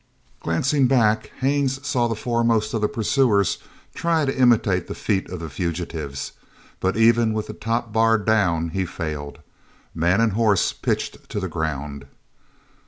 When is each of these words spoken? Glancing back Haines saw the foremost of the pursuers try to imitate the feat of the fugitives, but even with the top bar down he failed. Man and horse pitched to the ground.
Glancing 0.39 0.87
back 0.87 1.29
Haines 1.41 1.85
saw 1.85 2.07
the 2.07 2.15
foremost 2.15 2.73
of 2.73 2.81
the 2.81 2.87
pursuers 2.87 3.59
try 3.93 4.25
to 4.25 4.35
imitate 4.35 4.87
the 4.87 4.95
feat 4.95 5.29
of 5.29 5.39
the 5.41 5.47
fugitives, 5.47 6.31
but 6.79 6.97
even 6.97 7.33
with 7.33 7.45
the 7.45 7.53
top 7.53 7.93
bar 7.93 8.17
down 8.17 8.69
he 8.69 8.83
failed. 8.83 9.37
Man 9.93 10.19
and 10.19 10.31
horse 10.33 10.73
pitched 10.73 11.29
to 11.29 11.39
the 11.39 11.47
ground. 11.47 12.07